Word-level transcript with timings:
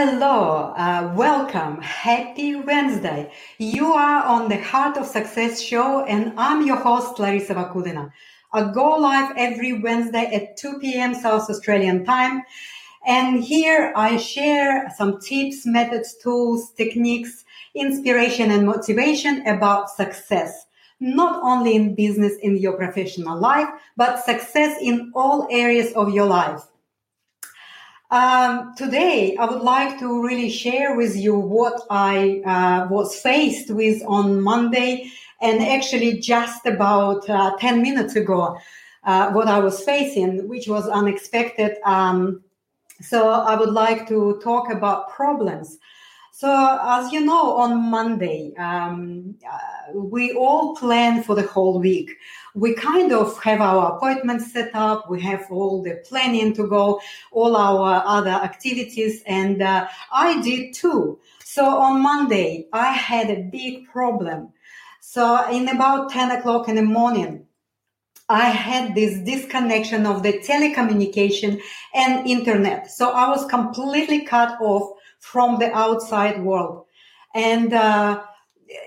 Hello, 0.00 0.74
uh, 0.76 1.12
welcome, 1.16 1.82
happy 1.82 2.54
Wednesday. 2.54 3.32
You 3.58 3.94
are 3.94 4.22
on 4.22 4.48
the 4.48 4.56
Heart 4.56 4.96
of 4.96 5.06
Success 5.06 5.60
show, 5.60 6.04
and 6.04 6.34
I'm 6.38 6.64
your 6.64 6.76
host, 6.76 7.16
Larisa 7.16 7.56
Vakulina. 7.56 8.12
I 8.52 8.70
go 8.70 8.90
live 8.94 9.32
every 9.36 9.72
Wednesday 9.72 10.26
at 10.32 10.56
2 10.56 10.78
p.m. 10.78 11.16
South 11.16 11.50
Australian 11.50 12.04
time. 12.04 12.44
And 13.08 13.42
here 13.42 13.92
I 13.96 14.18
share 14.18 14.88
some 14.96 15.18
tips, 15.18 15.66
methods, 15.66 16.14
tools, 16.22 16.70
techniques, 16.76 17.44
inspiration, 17.74 18.52
and 18.52 18.66
motivation 18.66 19.44
about 19.48 19.90
success. 19.90 20.66
Not 21.00 21.42
only 21.42 21.74
in 21.74 21.96
business, 21.96 22.34
in 22.40 22.56
your 22.56 22.74
professional 22.74 23.36
life, 23.36 23.68
but 23.96 24.24
success 24.24 24.78
in 24.80 25.10
all 25.16 25.48
areas 25.50 25.92
of 25.94 26.14
your 26.14 26.26
life. 26.26 26.62
Um, 28.10 28.74
today, 28.74 29.36
I 29.36 29.44
would 29.44 29.60
like 29.60 29.98
to 29.98 30.24
really 30.24 30.48
share 30.48 30.96
with 30.96 31.14
you 31.14 31.38
what 31.38 31.82
I 31.90 32.40
uh, 32.46 32.88
was 32.88 33.20
faced 33.20 33.70
with 33.70 34.02
on 34.06 34.40
Monday, 34.40 35.10
and 35.42 35.62
actually 35.62 36.18
just 36.18 36.64
about 36.64 37.28
uh, 37.28 37.54
10 37.58 37.82
minutes 37.82 38.16
ago, 38.16 38.56
uh, 39.04 39.30
what 39.32 39.46
I 39.46 39.58
was 39.58 39.84
facing, 39.84 40.48
which 40.48 40.68
was 40.68 40.88
unexpected. 40.88 41.76
Um, 41.84 42.42
so, 43.02 43.28
I 43.28 43.56
would 43.56 43.72
like 43.72 44.08
to 44.08 44.40
talk 44.42 44.72
about 44.72 45.10
problems. 45.10 45.76
So, 46.40 46.78
as 46.84 47.12
you 47.12 47.22
know, 47.24 47.56
on 47.56 47.90
Monday, 47.90 48.54
um, 48.58 49.34
uh, 49.44 49.98
we 49.98 50.34
all 50.34 50.76
plan 50.76 51.24
for 51.24 51.34
the 51.34 51.42
whole 51.42 51.80
week. 51.80 52.16
We 52.54 52.74
kind 52.74 53.10
of 53.12 53.42
have 53.42 53.60
our 53.60 53.96
appointments 53.96 54.52
set 54.52 54.70
up. 54.72 55.10
We 55.10 55.20
have 55.22 55.46
all 55.50 55.82
the 55.82 56.00
planning 56.08 56.52
to 56.54 56.68
go, 56.68 57.00
all 57.32 57.56
our 57.56 58.04
other 58.06 58.30
activities, 58.30 59.20
and 59.26 59.60
uh, 59.60 59.88
I 60.12 60.40
did 60.40 60.74
too. 60.74 61.18
So 61.42 61.64
on 61.64 62.02
Monday, 62.02 62.68
I 62.72 62.92
had 62.92 63.30
a 63.30 63.42
big 63.42 63.88
problem. 63.88 64.52
So 65.00 65.44
in 65.50 65.68
about 65.68 66.12
10 66.12 66.30
o'clock 66.30 66.68
in 66.68 66.76
the 66.76 66.82
morning, 66.82 67.47
I 68.28 68.50
had 68.50 68.94
this 68.94 69.18
disconnection 69.20 70.04
of 70.04 70.22
the 70.22 70.34
telecommunication 70.34 71.60
and 71.94 72.26
internet. 72.26 72.90
So 72.90 73.10
I 73.10 73.28
was 73.28 73.46
completely 73.46 74.24
cut 74.24 74.60
off 74.60 74.98
from 75.18 75.58
the 75.58 75.72
outside 75.74 76.42
world. 76.42 76.84
And, 77.34 77.72
uh, 77.72 78.22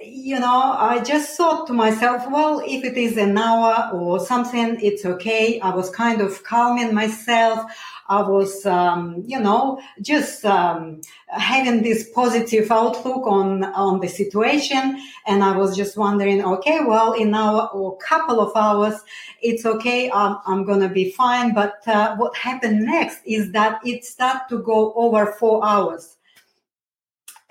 you 0.04 0.40
know, 0.40 0.76
I 0.78 1.00
just 1.00 1.36
thought 1.36 1.66
to 1.68 1.74
myself, 1.74 2.30
well, 2.30 2.62
if 2.66 2.84
it 2.84 2.98
is 2.98 3.18
an 3.18 3.38
hour 3.38 3.90
or 3.94 4.20
something, 4.20 4.78
it's 4.82 5.06
okay. 5.06 5.60
I 5.60 5.74
was 5.74 5.90
kind 5.90 6.22
of 6.22 6.44
calming 6.44 6.94
myself. 6.94 7.72
I 8.12 8.22
was, 8.24 8.66
um, 8.66 9.24
you 9.26 9.40
know, 9.40 9.82
just 10.02 10.44
um, 10.44 11.00
having 11.30 11.82
this 11.82 12.10
positive 12.14 12.70
outlook 12.70 13.26
on 13.26 13.64
on 13.64 14.02
the 14.02 14.10
situation, 14.10 15.02
and 15.26 15.42
I 15.42 15.56
was 15.56 15.78
just 15.78 15.98
wondering, 15.98 16.44
okay, 16.44 16.80
well, 16.86 17.14
in 17.14 17.34
our 17.34 17.70
or 17.70 17.98
couple 18.00 18.42
of 18.42 18.52
hours, 18.54 19.00
it's 19.42 19.66
okay. 19.66 20.12
I'm, 20.12 20.38
I'm 20.46 20.66
gonna 20.66 20.90
be 20.90 21.12
fine. 21.12 21.54
But 21.54 21.88
uh, 21.88 22.18
what 22.18 22.36
happened 22.36 22.82
next 22.82 23.20
is 23.26 23.54
that 23.54 23.80
it 23.86 24.04
started 24.04 24.44
to 24.50 24.62
go 24.62 24.94
over 24.94 25.28
four 25.40 25.66
hours 25.66 26.18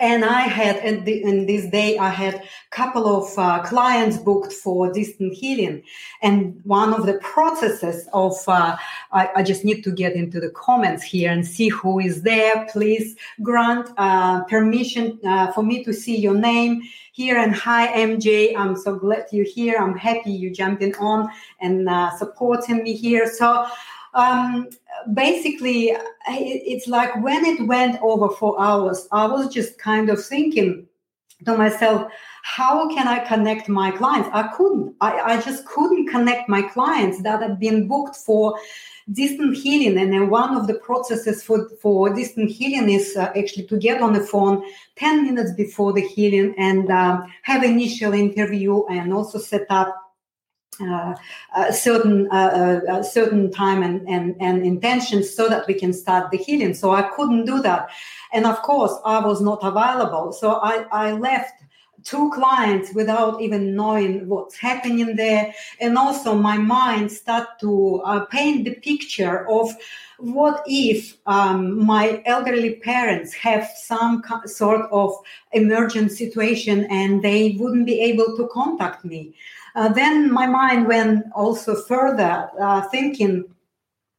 and 0.01 0.25
I 0.25 0.41
had 0.41 0.77
in, 0.77 1.03
the, 1.05 1.45
this 1.45 1.69
day 1.69 1.97
I 1.97 2.09
had 2.09 2.33
a 2.33 2.43
couple 2.71 3.07
of 3.07 3.37
uh, 3.37 3.61
clients 3.61 4.17
booked 4.17 4.51
for 4.51 4.91
distant 4.91 5.33
healing, 5.33 5.83
and 6.23 6.59
one 6.63 6.93
of 6.93 7.05
the 7.05 7.19
processes 7.19 8.09
of 8.11 8.33
uh, 8.47 8.75
I, 9.11 9.29
I, 9.35 9.43
just 9.43 9.63
need 9.63 9.83
to 9.83 9.91
get 9.91 10.13
into 10.13 10.39
the 10.39 10.49
comments 10.49 11.03
here 11.03 11.31
and 11.31 11.45
see 11.45 11.69
who 11.69 11.99
is 11.99 12.23
there. 12.23 12.67
Please 12.71 13.15
grant 13.43 13.91
uh, 13.97 14.43
permission 14.45 15.19
uh, 15.23 15.51
for 15.51 15.61
me 15.61 15.83
to 15.83 15.93
see 15.93 16.17
your 16.17 16.35
name 16.35 16.81
here. 17.11 17.37
And 17.37 17.53
hi 17.53 17.87
MJ, 17.89 18.57
I'm 18.57 18.75
so 18.75 18.95
glad 18.95 19.27
you're 19.31 19.45
here. 19.45 19.77
I'm 19.77 19.95
happy 19.95 20.31
you 20.31 20.49
jumping 20.49 20.95
on 20.95 21.29
and 21.59 21.87
uh, 21.87 22.09
supporting 22.17 22.83
me 22.83 22.93
here. 22.93 23.31
So 23.31 23.67
um, 24.13 24.69
basically, 25.13 25.95
it's 26.27 26.87
like 26.87 27.21
when 27.23 27.45
it 27.45 27.65
went 27.67 28.01
over 28.01 28.29
four 28.29 28.61
hours, 28.61 29.07
I 29.11 29.27
was 29.27 29.53
just 29.53 29.77
kind 29.77 30.09
of 30.09 30.23
thinking 30.23 30.87
to 31.45 31.57
myself, 31.57 32.11
how 32.43 32.87
can 32.89 33.07
I 33.07 33.19
connect 33.19 33.69
my 33.69 33.91
clients? 33.91 34.29
I 34.33 34.49
couldn't. 34.55 34.95
I, 35.01 35.19
I 35.19 35.41
just 35.41 35.65
couldn't 35.65 36.07
connect 36.07 36.49
my 36.49 36.61
clients 36.61 37.21
that 37.23 37.41
had 37.41 37.59
been 37.59 37.87
booked 37.87 38.15
for 38.15 38.59
distant 39.11 39.57
healing. 39.57 39.97
And 39.97 40.13
then 40.13 40.29
one 40.29 40.55
of 40.55 40.67
the 40.67 40.75
processes 40.75 41.43
for, 41.43 41.69
for 41.81 42.13
distant 42.13 42.49
healing 42.49 42.89
is 42.89 43.15
uh, 43.15 43.31
actually 43.37 43.65
to 43.67 43.77
get 43.77 44.01
on 44.01 44.13
the 44.13 44.21
phone 44.21 44.63
10 44.97 45.25
minutes 45.25 45.51
before 45.53 45.93
the 45.93 46.01
healing 46.01 46.53
and 46.57 46.89
uh, 46.89 47.21
have 47.43 47.63
initial 47.63 48.13
interview 48.13 48.85
and 48.87 49.13
also 49.13 49.37
set 49.37 49.65
up 49.69 49.95
uh, 50.79 51.15
a 51.55 51.73
certain 51.73 52.29
uh, 52.31 52.81
uh, 52.89 52.99
a 52.99 53.03
certain 53.03 53.51
time 53.51 53.83
and, 53.83 54.07
and 54.07 54.35
and 54.39 54.65
intention 54.65 55.23
so 55.23 55.49
that 55.49 55.67
we 55.67 55.73
can 55.73 55.91
start 55.93 56.31
the 56.31 56.37
healing. 56.37 56.73
So 56.73 56.91
i 56.91 57.01
couldn't 57.01 57.45
do 57.45 57.61
that. 57.61 57.89
And 58.31 58.45
of 58.45 58.61
course 58.61 58.93
i 59.05 59.19
was 59.19 59.41
not 59.41 59.59
available. 59.63 60.31
So 60.31 60.59
i 60.61 60.85
i 60.91 61.11
left 61.11 61.53
two 62.03 62.31
clients 62.31 62.93
without 62.93 63.41
even 63.41 63.75
knowing 63.75 64.27
what's 64.27 64.57
happening 64.57 65.15
there. 65.15 65.53
And 65.79 65.97
also 65.97 66.35
my 66.35 66.57
mind 66.57 67.11
start 67.11 67.59
to 67.59 68.01
uh, 68.05 68.25
paint 68.25 68.65
the 68.65 68.73
picture 68.75 69.47
of 69.49 69.75
what 70.17 70.63
if 70.65 71.17
um, 71.25 71.83
my 71.83 72.21
elderly 72.25 72.75
parents 72.75 73.33
have 73.33 73.69
some 73.75 74.23
sort 74.45 74.89
of 74.91 75.13
emergent 75.51 76.11
situation 76.11 76.85
and 76.89 77.21
they 77.23 77.55
wouldn't 77.59 77.85
be 77.85 77.99
able 77.99 78.37
to 78.37 78.47
contact 78.47 79.03
me 79.03 79.33
uh, 79.75 79.89
then 79.89 80.31
my 80.31 80.47
mind 80.47 80.87
went 80.87 81.25
also 81.33 81.75
further, 81.75 82.49
uh, 82.59 82.81
thinking, 82.89 83.45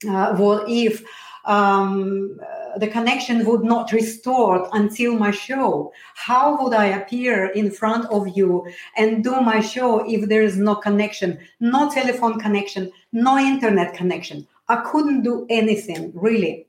uh, 0.08 0.34
what 0.36 0.68
if 0.68 1.02
um, 1.44 2.38
the 2.76 2.88
connection 2.88 3.44
would 3.44 3.64
not 3.64 3.92
restore 3.92 4.68
until 4.72 5.16
my 5.16 5.30
show? 5.30 5.92
How 6.14 6.62
would 6.62 6.74
I 6.74 6.86
appear 6.86 7.46
in 7.46 7.70
front 7.70 8.06
of 8.06 8.36
you 8.36 8.66
and 8.96 9.22
do 9.22 9.40
my 9.40 9.60
show 9.60 10.08
if 10.08 10.28
there 10.28 10.42
is 10.42 10.56
no 10.56 10.74
connection, 10.74 11.38
no 11.60 11.90
telephone 11.90 12.40
connection, 12.40 12.90
no 13.12 13.38
internet 13.38 13.94
connection? 13.94 14.46
I 14.68 14.76
couldn't 14.76 15.22
do 15.22 15.46
anything 15.50 16.12
really. 16.14 16.66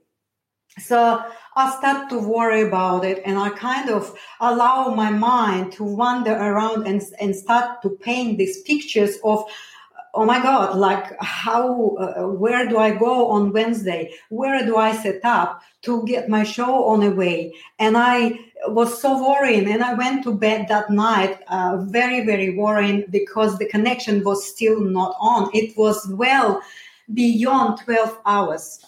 So 0.79 1.23
I 1.55 1.75
start 1.77 2.09
to 2.09 2.17
worry 2.19 2.61
about 2.61 3.05
it 3.05 3.21
and 3.25 3.37
I 3.37 3.49
kind 3.49 3.89
of 3.89 4.17
allow 4.39 4.93
my 4.95 5.11
mind 5.11 5.71
to 5.73 5.83
wander 5.83 6.33
around 6.33 6.87
and, 6.87 7.01
and 7.19 7.35
start 7.35 7.81
to 7.83 7.89
paint 7.89 8.37
these 8.37 8.61
pictures 8.63 9.17
of 9.23 9.45
oh 10.15 10.25
my 10.25 10.39
god 10.41 10.77
like 10.77 11.19
how 11.19 11.95
uh, 11.95 12.27
where 12.27 12.67
do 12.67 12.77
i 12.77 12.91
go 12.91 13.29
on 13.29 13.51
wednesday? 13.51 14.13
Where 14.29 14.63
do 14.65 14.77
i 14.77 14.95
set 14.95 15.21
up 15.23 15.61
to 15.83 16.05
get 16.05 16.29
my 16.29 16.43
show 16.43 16.85
on 16.85 16.99
the 17.01 17.11
way? 17.11 17.53
And 17.79 17.97
i 17.97 18.39
was 18.67 19.01
so 19.01 19.27
worrying 19.27 19.67
and 19.71 19.83
i 19.83 19.93
went 19.93 20.23
to 20.23 20.33
bed 20.33 20.67
that 20.69 20.89
night 20.89 21.39
uh, 21.47 21.77
very 21.81 22.25
very 22.25 22.55
worrying 22.55 23.05
because 23.09 23.57
the 23.57 23.67
connection 23.67 24.23
was 24.23 24.47
still 24.47 24.79
not 24.79 25.15
on. 25.19 25.49
It 25.53 25.75
was 25.77 26.07
well 26.09 26.61
beyond 27.13 27.79
12 27.79 28.19
hours. 28.25 28.79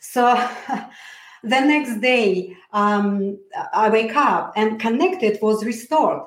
So 0.00 0.48
the 1.42 1.60
next 1.60 2.00
day, 2.00 2.56
um, 2.72 3.38
I 3.72 3.90
wake 3.90 4.16
up 4.16 4.52
and 4.56 4.80
connected 4.80 5.38
was 5.42 5.64
restored. 5.64 6.22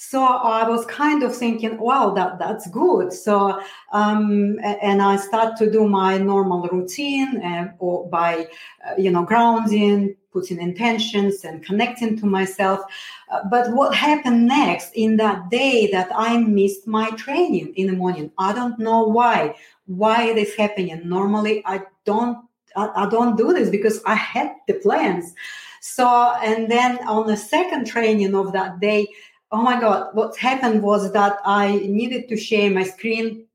So 0.00 0.22
I 0.22 0.68
was 0.68 0.86
kind 0.86 1.24
of 1.24 1.36
thinking, 1.36 1.76
wow, 1.76 2.10
that 2.10 2.38
that's 2.38 2.70
good. 2.70 3.12
So 3.12 3.60
um, 3.92 4.58
and 4.62 5.02
I 5.02 5.16
start 5.16 5.56
to 5.56 5.70
do 5.70 5.88
my 5.88 6.18
normal 6.18 6.68
routine 6.68 7.42
uh, 7.42 7.72
or 7.80 8.08
by 8.08 8.46
uh, 8.86 8.94
you 8.96 9.10
know 9.10 9.24
grounding, 9.24 10.14
putting 10.32 10.60
intentions, 10.60 11.44
and 11.44 11.64
connecting 11.64 12.16
to 12.18 12.26
myself. 12.26 12.80
Uh, 13.28 13.40
but 13.50 13.72
what 13.72 13.92
happened 13.92 14.46
next 14.46 14.92
in 14.94 15.16
that 15.16 15.50
day 15.50 15.90
that 15.90 16.10
I 16.14 16.36
missed 16.38 16.86
my 16.86 17.10
training 17.10 17.74
in 17.74 17.88
the 17.88 17.96
morning? 17.96 18.30
I 18.38 18.52
don't 18.52 18.78
know 18.78 19.02
why. 19.02 19.56
Why 19.86 20.32
this 20.32 20.54
happening? 20.54 21.08
Normally, 21.08 21.62
I 21.66 21.82
don't 22.04 22.47
I, 22.76 23.04
I 23.04 23.08
don't 23.08 23.36
do 23.36 23.52
this 23.52 23.70
because 23.70 24.02
I 24.04 24.14
had 24.14 24.52
the 24.66 24.74
plans. 24.74 25.34
So, 25.80 26.06
and 26.42 26.70
then 26.70 26.98
on 27.06 27.26
the 27.26 27.36
second 27.36 27.86
training 27.86 28.34
of 28.34 28.52
that 28.52 28.80
day, 28.80 29.06
oh 29.52 29.62
my 29.62 29.80
God, 29.80 30.08
what 30.14 30.36
happened 30.36 30.82
was 30.82 31.12
that 31.12 31.38
I 31.44 31.76
needed 31.78 32.28
to 32.28 32.36
share 32.36 32.70
my 32.70 32.82
screen 32.82 33.46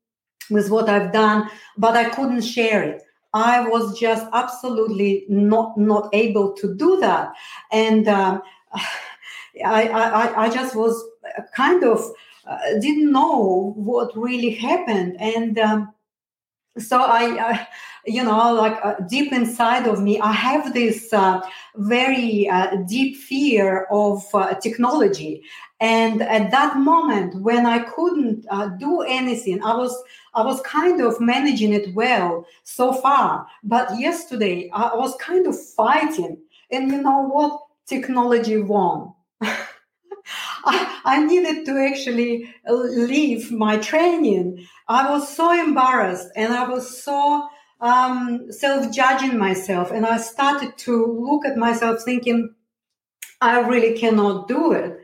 with 0.50 0.70
what 0.70 0.90
I've 0.90 1.12
done, 1.12 1.50
but 1.78 1.96
I 1.96 2.10
couldn't 2.10 2.42
share 2.42 2.84
it. 2.84 3.04
I 3.34 3.68
was 3.68 4.00
just 4.00 4.28
absolutely 4.34 5.26
not 5.28 5.76
not 5.78 6.10
able 6.14 6.54
to 6.54 6.76
do 6.76 7.00
that, 7.00 7.34
and 7.72 8.08
um, 8.08 8.42
I, 9.66 9.88
I 9.88 10.44
I 10.44 10.50
just 10.50 10.76
was 10.76 11.04
kind 11.56 11.84
of 11.84 12.12
uh, 12.46 12.58
didn't 12.80 13.12
know 13.12 13.74
what 13.76 14.16
really 14.16 14.52
happened, 14.52 15.18
and 15.20 15.58
um, 15.58 15.94
so 16.78 17.00
I, 17.00 17.68
you 18.06 18.24
know, 18.24 18.54
like 18.54 18.78
uh, 18.84 18.96
deep 19.08 19.32
inside 19.32 19.88
of 19.88 20.02
me, 20.02 20.20
I 20.20 20.32
have 20.32 20.74
this 20.74 21.12
uh, 21.14 21.42
very 21.76 22.50
uh, 22.50 22.78
deep 22.88 23.18
fear 23.18 23.86
of 23.92 24.24
uh, 24.34 24.54
technology. 24.56 25.44
And 25.80 26.22
at 26.22 26.52
that 26.52 26.78
moment, 26.78 27.42
when 27.42 27.66
I 27.66 27.80
couldn't 27.80 28.46
uh, 28.50 28.68
do 28.68 29.02
anything, 29.02 29.64
I 29.64 29.76
was 29.76 29.96
I 30.34 30.44
was 30.44 30.62
kind 30.62 31.02
of 31.02 31.20
managing 31.20 31.74
it 31.74 31.94
well 31.94 32.46
so 32.64 32.94
far. 32.94 33.48
But 33.64 34.00
yesterday, 34.00 34.70
I 34.74 34.96
was 34.96 35.16
kind 35.18 35.46
of 35.48 35.60
fighting, 35.60 36.38
and 36.72 36.92
you 36.92 37.02
know 37.02 37.22
what? 37.22 37.60
Technology 37.86 38.58
won. 38.58 39.14
I, 40.66 41.02
I 41.06 41.26
needed 41.26 41.66
to 41.66 41.78
actually 41.78 42.54
leave 42.70 43.52
my 43.52 43.78
training. 43.78 44.66
I 44.88 45.10
was 45.10 45.28
so 45.36 45.52
embarrassed 45.52 46.30
and 46.36 46.54
I 46.54 46.68
was 46.68 47.04
so 47.04 47.50
um, 47.84 48.50
self 48.50 48.92
judging 48.92 49.38
myself. 49.38 49.92
And 49.92 50.06
I 50.06 50.18
started 50.18 50.78
to 50.80 51.06
look 51.06 51.46
at 51.46 51.58
myself 51.58 52.02
thinking, 52.02 52.56
I 53.42 53.60
really 53.60 53.98
cannot 53.98 54.48
do 54.48 54.72
it. 54.72 55.00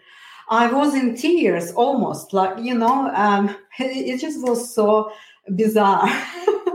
I 0.50 0.72
was 0.72 0.96
in 0.96 1.16
tears 1.16 1.72
almost, 1.74 2.34
like, 2.34 2.58
you 2.58 2.74
know, 2.74 3.12
um, 3.14 3.50
it, 3.78 4.08
it 4.14 4.22
just 4.22 4.42
was 4.42 4.74
so 4.74 5.12
bizarre. 5.56 6.10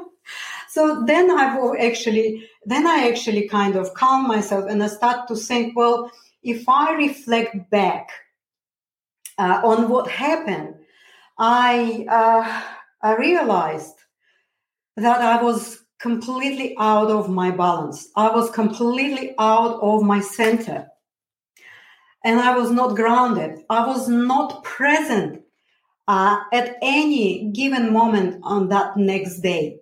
so 0.68 1.02
then 1.06 1.30
I 1.30 1.58
will 1.58 1.74
actually, 1.80 2.48
then 2.66 2.86
I 2.86 3.08
actually 3.08 3.48
kind 3.48 3.74
of 3.74 3.94
calm 3.94 4.28
myself 4.28 4.66
and 4.68 4.82
I 4.82 4.88
start 4.88 5.26
to 5.28 5.36
think, 5.36 5.74
well, 5.74 6.10
if 6.42 6.68
I 6.68 6.94
reflect 6.94 7.70
back 7.70 8.10
uh, 9.38 9.62
on 9.64 9.88
what 9.88 10.08
happened, 10.08 10.74
I 11.38 12.06
uh, 12.08 12.62
I 13.02 13.16
realized 13.16 13.96
that 14.96 15.20
I 15.20 15.42
was 15.42 15.83
completely 16.00 16.74
out 16.78 17.10
of 17.10 17.28
my 17.30 17.50
balance. 17.50 18.08
I 18.16 18.30
was 18.30 18.50
completely 18.50 19.34
out 19.38 19.80
of 19.80 20.02
my 20.02 20.20
center. 20.20 20.88
And 22.24 22.40
I 22.40 22.56
was 22.56 22.70
not 22.70 22.96
grounded. 22.96 23.60
I 23.68 23.86
was 23.86 24.08
not 24.08 24.64
present 24.64 25.42
uh, 26.08 26.38
at 26.52 26.76
any 26.82 27.50
given 27.50 27.92
moment 27.92 28.40
on 28.42 28.68
that 28.68 28.96
next 28.96 29.40
day. 29.40 29.78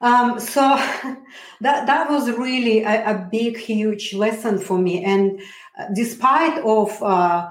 Um, 0.00 0.38
so 0.38 0.60
that 1.60 1.86
that 1.86 2.10
was 2.10 2.30
really 2.30 2.82
a, 2.82 3.12
a, 3.12 3.28
big, 3.30 3.56
huge 3.56 4.12
lesson 4.12 4.58
for 4.58 4.78
me. 4.78 5.02
And 5.02 5.40
uh, 5.78 5.86
despite 5.94 6.58
of 6.58 7.02
uh, 7.02 7.50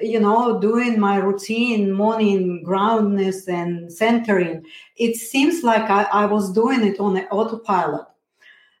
you 0.00 0.20
know, 0.20 0.60
doing 0.60 0.98
my 0.98 1.16
routine, 1.16 1.92
morning 1.92 2.62
groundness 2.62 3.48
and 3.48 3.92
centering, 3.92 4.64
it 4.96 5.16
seems 5.16 5.62
like 5.62 5.90
I, 5.90 6.02
I 6.04 6.26
was 6.26 6.52
doing 6.52 6.82
it 6.86 6.98
on 7.00 7.16
an 7.16 7.26
autopilot. 7.30 8.06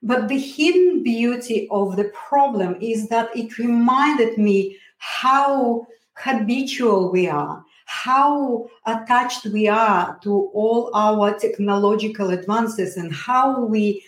But 0.02 0.28
the 0.28 0.38
hidden 0.38 1.02
beauty 1.02 1.68
of 1.70 1.96
the 1.96 2.04
problem 2.28 2.76
is 2.80 3.08
that 3.08 3.34
it 3.36 3.58
reminded 3.58 4.38
me 4.38 4.78
how 4.98 5.86
habitual 6.14 7.10
we 7.12 7.28
are, 7.28 7.62
how 7.84 8.68
attached 8.86 9.46
we 9.46 9.68
are 9.68 10.18
to 10.22 10.50
all 10.54 10.90
our 10.94 11.38
technological 11.38 12.30
advances, 12.30 12.96
and 12.96 13.12
how 13.12 13.60
we 13.60 14.02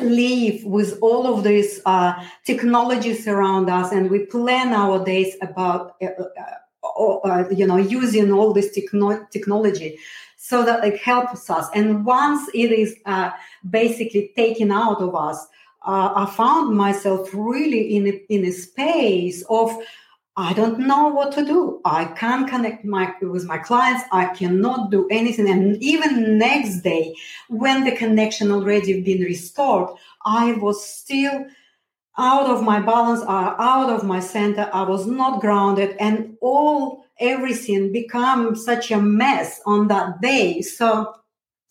live 0.00 0.64
with 0.64 0.98
all 1.02 1.26
of 1.26 1.44
these 1.44 1.80
uh, 1.86 2.14
technologies 2.44 3.26
around 3.28 3.68
us 3.68 3.92
and 3.92 4.10
we 4.10 4.26
plan 4.26 4.72
our 4.72 5.04
days 5.04 5.36
about 5.42 5.96
uh, 6.02 6.06
uh, 6.98 7.16
uh, 7.18 7.48
you 7.50 7.66
know 7.66 7.76
using 7.76 8.32
all 8.32 8.52
this 8.52 8.70
techno- 8.72 9.26
technology. 9.30 9.98
So 10.36 10.64
that 10.64 10.84
it 10.84 10.98
helps 10.98 11.48
us. 11.50 11.68
And 11.72 12.04
once 12.04 12.48
it 12.52 12.72
is 12.72 12.96
uh, 13.06 13.30
basically 13.70 14.32
taken 14.34 14.72
out 14.72 15.00
of 15.00 15.14
us 15.14 15.46
uh, 15.84 16.12
i 16.14 16.26
found 16.26 16.76
myself 16.76 17.28
really 17.32 17.96
in 17.96 18.06
a, 18.06 18.22
in 18.32 18.44
a 18.44 18.52
space 18.52 19.42
of 19.48 19.70
I 20.36 20.54
don't 20.54 20.78
know 20.78 21.08
what 21.08 21.32
to 21.32 21.44
do. 21.44 21.80
I 21.84 22.06
can't 22.06 22.48
connect 22.48 22.86
my, 22.86 23.12
with 23.20 23.44
my 23.44 23.58
clients. 23.58 24.04
I 24.12 24.26
cannot 24.26 24.90
do 24.90 25.06
anything. 25.10 25.48
And 25.48 25.82
even 25.82 26.38
next 26.38 26.80
day, 26.80 27.14
when 27.48 27.84
the 27.84 27.94
connection 27.94 28.50
already 28.50 29.02
been 29.02 29.20
restored, 29.20 29.90
I 30.24 30.52
was 30.54 30.82
still 30.88 31.46
out 32.16 32.46
of 32.46 32.62
my 32.62 32.80
balance, 32.80 33.20
uh, 33.20 33.54
out 33.58 33.90
of 33.90 34.04
my 34.04 34.20
center. 34.20 34.70
I 34.72 34.82
was 34.82 35.06
not 35.06 35.40
grounded, 35.40 35.96
and 36.00 36.36
all 36.40 37.04
everything 37.20 37.92
become 37.92 38.56
such 38.56 38.90
a 38.90 39.00
mess 39.00 39.60
on 39.66 39.88
that 39.88 40.20
day. 40.22 40.62
So, 40.62 41.14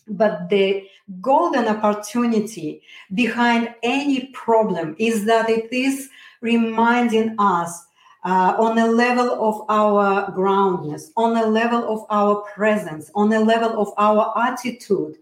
but 0.08 0.50
the 0.50 0.88
golden 1.20 1.68
opportunity 1.68 2.82
behind 3.14 3.74
any 3.82 4.28
problem 4.28 4.96
is 5.00 5.26
that 5.26 5.50
it 5.50 5.72
is 5.74 6.10
reminding 6.42 7.36
us 7.40 7.86
uh, 8.24 8.56
on 8.58 8.78
a 8.78 8.88
level 8.88 9.32
of 9.44 9.64
our 9.70 10.32
groundness, 10.32 11.12
on 11.18 11.36
a 11.38 11.46
level 11.46 11.84
of 11.88 12.06
our 12.10 12.42
presence, 12.54 13.10
on 13.16 13.34
a 13.34 13.40
level 13.40 13.82
of 13.82 13.94
our 13.98 14.34
attitude, 14.38 15.18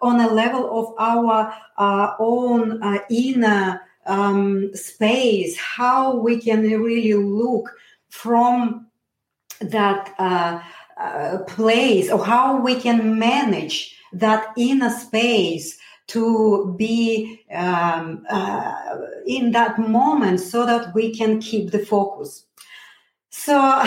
on 0.00 0.20
a 0.20 0.32
level 0.32 0.78
of 0.78 0.94
our 0.98 1.54
uh, 1.78 2.14
own 2.18 2.82
uh, 2.82 2.98
inner 3.08 3.80
um, 4.06 4.74
space, 4.74 5.56
how 5.56 6.16
we 6.16 6.40
can 6.40 6.62
really 6.62 7.14
look 7.14 7.74
from 8.08 8.86
that 9.60 10.14
uh, 10.18 10.60
uh, 10.98 11.38
place 11.46 12.10
or 12.10 12.24
how 12.24 12.60
we 12.60 12.74
can 12.74 13.18
manage 13.18 13.96
that 14.12 14.52
inner 14.56 14.90
space 14.90 15.78
to 16.08 16.74
be 16.78 17.42
um, 17.52 18.24
uh, 18.28 18.98
in 19.26 19.52
that 19.52 19.78
moment 19.78 20.40
so 20.40 20.66
that 20.66 20.94
we 20.94 21.14
can 21.14 21.40
keep 21.40 21.70
the 21.70 21.78
focus. 21.78 22.44
So 23.30 23.84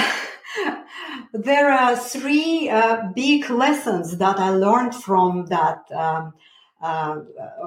there 1.33 1.71
are 1.71 1.95
three 1.95 2.69
uh, 2.69 3.09
big 3.15 3.49
lessons 3.49 4.17
that 4.17 4.39
I 4.39 4.49
learned 4.49 4.95
from 4.95 5.45
that. 5.47 5.91
Um, 5.91 6.33
uh, 6.81 7.21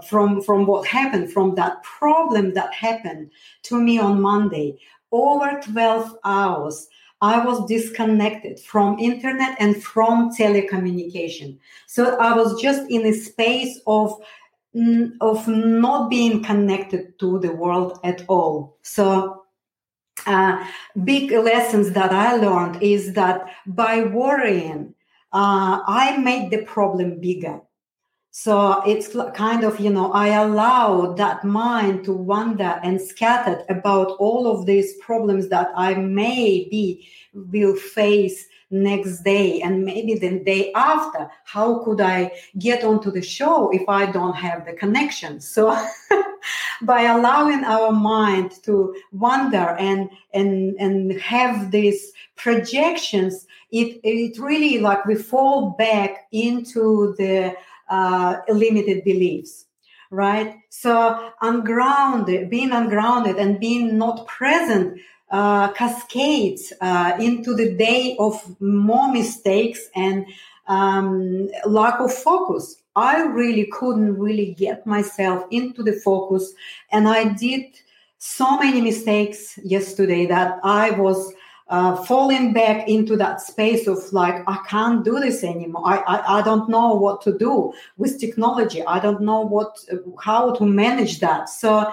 from 0.06 0.40
from 0.42 0.66
what 0.66 0.86
happened 0.86 1.32
from 1.32 1.54
that 1.54 1.82
problem 1.82 2.52
that 2.52 2.72
happened 2.72 3.30
to 3.62 3.80
me 3.80 3.98
on 3.98 4.20
Monday 4.20 4.78
over 5.10 5.58
12 5.64 6.16
hours 6.24 6.88
I 7.20 7.44
was 7.44 7.66
disconnected 7.66 8.60
from 8.60 8.98
internet 8.98 9.56
and 9.58 9.82
from 9.82 10.30
telecommunication. 10.34 11.58
So 11.86 12.16
I 12.18 12.36
was 12.36 12.60
just 12.60 12.88
in 12.90 13.06
a 13.06 13.12
space 13.12 13.80
of 13.86 14.14
of 15.20 15.48
not 15.48 16.10
being 16.10 16.42
connected 16.42 17.18
to 17.18 17.38
the 17.40 17.52
world 17.52 17.98
at 18.04 18.24
all. 18.28 18.76
So 18.82 19.44
uh, 20.26 20.64
big 21.04 21.32
lessons 21.32 21.92
that 21.92 22.12
I 22.12 22.36
learned 22.36 22.82
is 22.82 23.14
that 23.14 23.48
by 23.66 24.02
worrying, 24.02 24.94
uh, 25.32 25.80
I 25.86 26.18
made 26.18 26.50
the 26.50 26.62
problem 26.64 27.18
bigger. 27.20 27.60
So 28.40 28.82
it's 28.86 29.08
kind 29.34 29.64
of, 29.64 29.80
you 29.80 29.90
know, 29.90 30.12
I 30.12 30.28
allow 30.28 31.12
that 31.14 31.42
mind 31.42 32.04
to 32.04 32.12
wander 32.12 32.78
and 32.84 33.00
scattered 33.00 33.64
about 33.68 34.12
all 34.20 34.46
of 34.46 34.64
these 34.64 34.94
problems 34.98 35.48
that 35.48 35.72
I 35.74 35.94
maybe 35.94 37.08
will 37.34 37.74
face 37.74 38.46
next 38.70 39.22
day 39.24 39.60
and 39.60 39.84
maybe 39.84 40.14
the 40.14 40.38
day 40.38 40.72
after. 40.74 41.28
How 41.46 41.82
could 41.82 42.00
I 42.00 42.30
get 42.60 42.84
onto 42.84 43.10
the 43.10 43.22
show 43.22 43.70
if 43.70 43.88
I 43.88 44.06
don't 44.06 44.36
have 44.36 44.64
the 44.66 44.74
connection? 44.74 45.40
So 45.58 45.76
by 46.82 47.02
allowing 47.02 47.64
our 47.64 47.90
mind 47.90 48.52
to 48.62 48.94
wander 49.10 49.74
and 49.80 50.08
and 50.32 50.76
and 50.78 51.20
have 51.20 51.72
these 51.72 52.12
projections, 52.36 53.48
it 53.72 54.00
it 54.04 54.38
really 54.38 54.78
like 54.78 55.04
we 55.04 55.16
fall 55.16 55.70
back 55.70 56.28
into 56.30 57.16
the 57.18 57.56
uh, 57.90 58.36
limited 58.48 59.04
beliefs 59.04 59.66
right 60.10 60.56
so 60.70 61.30
ungrounded 61.42 62.48
being 62.48 62.72
ungrounded 62.72 63.36
and 63.36 63.60
being 63.60 63.98
not 63.98 64.26
present 64.26 64.98
uh, 65.30 65.70
cascades 65.72 66.72
uh, 66.80 67.12
into 67.20 67.54
the 67.54 67.74
day 67.74 68.16
of 68.18 68.56
more 68.60 69.12
mistakes 69.12 69.88
and 69.94 70.26
um, 70.68 71.48
lack 71.66 72.00
of 72.00 72.12
focus. 72.12 72.76
I 72.96 73.22
really 73.22 73.68
couldn't 73.72 74.18
really 74.18 74.54
get 74.54 74.86
myself 74.86 75.44
into 75.50 75.82
the 75.82 75.92
focus, 75.92 76.52
and 76.90 77.08
I 77.08 77.32
did 77.34 77.64
so 78.18 78.58
many 78.58 78.80
mistakes 78.80 79.58
yesterday 79.62 80.26
that 80.26 80.58
I 80.64 80.90
was 80.90 81.32
uh, 81.68 81.96
falling 82.04 82.52
back 82.52 82.88
into 82.88 83.16
that 83.16 83.40
space 83.40 83.86
of 83.86 83.98
like 84.12 84.42
I 84.46 84.58
can't 84.68 85.04
do 85.04 85.20
this 85.20 85.44
anymore. 85.44 85.82
I, 85.84 85.96
I 85.98 86.38
I 86.38 86.42
don't 86.42 86.68
know 86.68 86.94
what 86.94 87.20
to 87.22 87.36
do 87.36 87.72
with 87.96 88.20
technology. 88.20 88.82
I 88.86 89.00
don't 89.00 89.20
know 89.20 89.40
what 89.40 89.78
how 90.20 90.54
to 90.54 90.64
manage 90.64 91.20
that. 91.20 91.48
So 91.48 91.92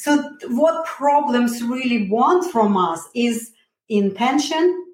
so, 0.00 0.32
what 0.48 0.86
problems 0.86 1.62
really 1.62 2.08
want 2.08 2.50
from 2.50 2.74
us 2.74 3.06
is 3.14 3.52
intention, 3.90 4.86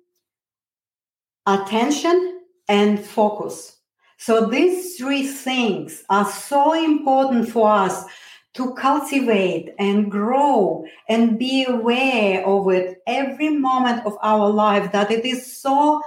attention, 1.47 2.41
and 2.67 2.99
focus. 2.99 3.77
So 4.17 4.47
these 4.47 4.97
three 4.97 5.25
things 5.25 6.03
are 6.11 6.25
so 6.25 6.73
important 6.73 7.49
for 7.49 7.71
us 7.71 8.05
to 8.57 8.75
cultivate 8.75 9.75
and 9.79 10.11
grow 10.11 10.85
and 11.09 11.39
be 11.39 11.65
aware 11.67 12.45
of 12.47 12.69
it 12.71 13.03
every 13.07 13.51
moment 13.51 14.05
of 14.07 14.17
our 14.23 14.49
life 14.49 14.91
that 14.93 15.11
it 15.11 15.25
is 15.25 15.61
so 15.61 16.03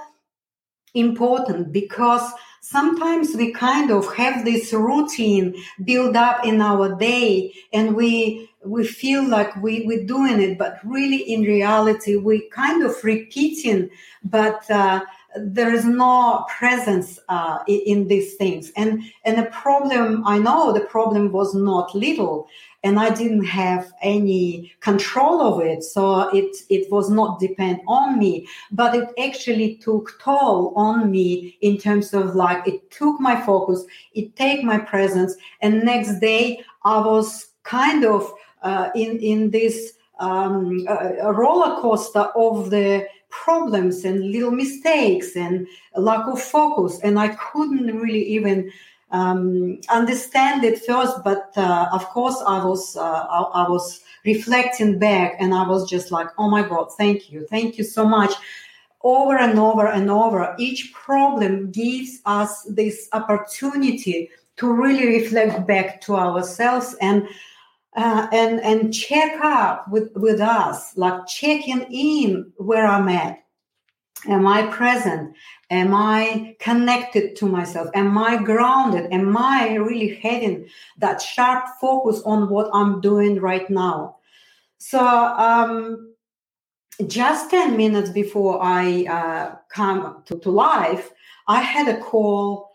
important 0.96 1.72
because 1.72 2.32
sometimes 2.62 3.36
we 3.36 3.52
kind 3.54 3.92
of 3.92 4.14
have 4.16 4.44
this 4.44 4.74
routine 4.74 5.56
build 5.84 6.16
up 6.16 6.46
in 6.46 6.62
our 6.62 6.96
day 6.96 7.54
and 7.72 7.96
we 7.96 8.50
we 8.66 8.86
feel 8.86 9.26
like 9.26 9.56
we, 9.62 9.86
we're 9.86 10.06
doing 10.06 10.42
it 10.42 10.58
but 10.58 10.80
really 10.84 11.22
in 11.34 11.42
reality 11.44 12.18
we 12.18 12.50
kind 12.50 12.84
of 12.84 13.02
repeating 13.04 13.90
but 14.24 14.70
uh, 14.70 15.00
there 15.36 15.74
is 15.74 15.86
no 15.86 16.46
presence 16.58 17.20
uh, 17.30 17.60
in, 17.68 18.08
these 18.08 18.36
things. 18.36 18.72
And 18.76 19.04
and 19.26 19.38
the 19.38 19.50
problem 19.52 20.24
i 20.26 20.38
know 20.38 20.72
the 20.74 20.82
problem 20.82 21.32
was 21.32 21.54
not 21.54 21.94
little 21.94 22.48
and 22.84 23.00
i 23.00 23.10
didn't 23.10 23.44
have 23.44 23.92
any 24.02 24.74
control 24.80 25.42
of 25.42 25.62
it 25.62 25.84
so 25.84 26.30
it 26.30 26.56
it 26.70 26.92
was 26.92 27.10
not 27.10 27.40
depend 27.40 27.82
on 27.88 28.18
me. 28.18 28.48
But 28.72 28.96
it 28.96 29.10
actually 29.20 29.76
took 29.76 30.20
toll 30.22 30.74
on 30.76 31.12
me 31.12 31.58
in 31.62 31.78
terms 31.78 32.14
of 32.14 32.36
like 32.36 32.68
it 32.68 32.90
took 32.92 33.20
my 33.20 33.40
focus 33.42 33.86
it 34.14 34.36
take 34.36 34.64
my 34.64 34.80
presence 34.80 35.36
and 35.62 35.84
next 35.84 36.20
day 36.20 36.64
i 36.84 36.98
was 36.98 37.48
kind 37.64 38.06
of 38.06 38.34
uh, 38.64 38.90
in 38.96 39.20
in 39.20 39.52
this 39.52 39.94
um, 40.20 40.86
a 40.88 41.32
roller 41.32 41.80
coaster 41.82 42.28
of 42.36 42.70
the 42.70 43.08
problems 43.30 44.06
and 44.06 44.32
little 44.32 44.52
mistakes 44.52 45.36
and 45.36 45.68
lack 45.96 46.28
of 46.28 46.42
focus. 46.42 47.00
And 47.04 47.20
I 47.20 47.30
couldn't 47.30 47.96
really 47.98 48.24
even 48.24 48.72
um, 49.12 49.80
understand 49.90 50.64
it 50.64 50.84
first, 50.86 51.24
but 51.24 51.52
uh, 51.58 51.90
of 51.92 52.06
course 52.10 52.42
I 52.46 52.64
was 52.64 52.96
uh, 52.96 53.02
I, 53.02 53.64
I, 53.66 53.70
was 53.70 54.02
reflecting 54.24 55.00
back, 55.00 55.36
and 55.40 55.54
I 55.54 55.68
was 55.68 55.90
just 55.90 56.12
like, 56.12 56.28
"Oh 56.38 56.50
my 56.50 56.62
God, 56.62 56.94
thank 56.96 57.32
you, 57.32 57.48
thank 57.50 57.78
you 57.78 57.84
so 57.84 58.06
much." 58.06 58.32
Over 59.02 59.38
and 59.38 59.58
over 59.58 59.88
and 59.88 60.12
over, 60.12 60.56
each 60.60 60.94
problem 60.94 61.72
gives 61.72 62.22
us 62.26 62.64
this 62.66 63.08
opportunity 63.14 64.30
to 64.58 64.72
really 64.72 65.08
reflect 65.08 65.66
back 65.66 66.02
to 66.02 66.16
ourselves 66.16 66.96
and 67.02 67.28
uh, 67.96 68.28
and 68.32 68.60
and 68.62 68.94
check 68.94 69.40
up 69.42 69.88
with 69.90 70.12
with 70.16 70.40
us, 70.40 70.96
like 70.98 71.28
checking 71.28 71.82
in 71.92 72.52
where 72.58 72.86
I'm 72.86 73.10
at. 73.10 73.44
Am 74.28 74.46
I 74.46 74.68
present? 74.68 75.34
Am 75.70 75.94
I 75.94 76.56
connected 76.60 77.36
to 77.38 77.46
myself? 77.46 77.90
Am 77.94 78.18
I 78.18 78.42
grounded? 78.44 79.12
Am 79.14 79.38
I 79.38 79.76
really 79.76 80.16
having 80.16 80.68
that 80.98 81.22
sharp 81.22 81.66
focus 81.80 82.22
on 82.26 82.50
what 82.50 82.70
I'm 82.74 83.00
doing 83.00 83.40
right 83.40 83.70
now? 83.70 84.18
So, 84.78 85.00
um, 85.00 86.14
just 87.08 87.50
10 87.50 87.78
minutes 87.78 88.10
before 88.10 88.62
I 88.62 89.06
uh, 89.06 89.56
come 89.70 90.22
to, 90.26 90.38
to 90.40 90.50
life, 90.52 91.12
I 91.48 91.62
had 91.62 91.88
a 91.88 92.02
call 92.02 92.69